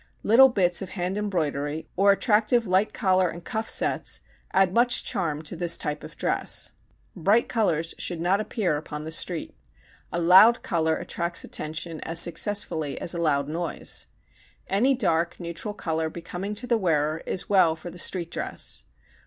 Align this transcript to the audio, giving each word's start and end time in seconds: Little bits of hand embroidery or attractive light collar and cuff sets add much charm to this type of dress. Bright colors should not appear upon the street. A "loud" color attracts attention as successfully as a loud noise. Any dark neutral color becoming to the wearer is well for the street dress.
Little 0.23 0.49
bits 0.49 0.81
of 0.81 0.89
hand 0.89 1.15
embroidery 1.15 1.87
or 1.95 2.11
attractive 2.11 2.65
light 2.65 2.91
collar 2.91 3.29
and 3.29 3.45
cuff 3.45 3.69
sets 3.69 4.21
add 4.51 4.73
much 4.73 5.03
charm 5.03 5.43
to 5.43 5.55
this 5.55 5.77
type 5.77 6.03
of 6.03 6.17
dress. 6.17 6.71
Bright 7.15 7.47
colors 7.47 7.93
should 7.99 8.19
not 8.19 8.41
appear 8.41 8.77
upon 8.77 9.03
the 9.03 9.11
street. 9.11 9.53
A 10.11 10.19
"loud" 10.19 10.63
color 10.63 10.95
attracts 10.97 11.43
attention 11.43 11.99
as 12.01 12.19
successfully 12.19 12.99
as 12.99 13.13
a 13.13 13.21
loud 13.21 13.47
noise. 13.47 14.07
Any 14.67 14.95
dark 14.95 15.39
neutral 15.39 15.75
color 15.75 16.09
becoming 16.09 16.55
to 16.55 16.65
the 16.65 16.79
wearer 16.79 17.19
is 17.27 17.47
well 17.47 17.75
for 17.75 17.91
the 17.91 17.99
street 17.99 18.31
dress. 18.31 18.85